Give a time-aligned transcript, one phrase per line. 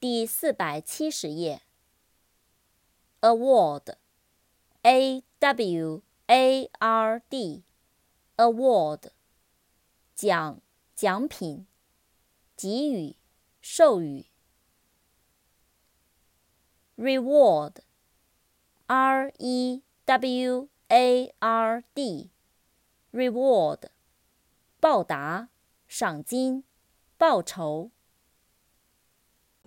[0.00, 1.62] 第四百七十页。
[3.20, 9.10] award，a w a r d，award，
[10.14, 10.60] 奖，
[10.94, 11.66] 奖品，
[12.56, 13.16] 给予，
[13.60, 14.26] 授予。
[16.96, 17.82] reward，r
[19.38, 23.88] e w a r d，reward，
[24.78, 25.48] 报答，
[25.88, 26.62] 赏金，
[27.16, 27.90] 报酬。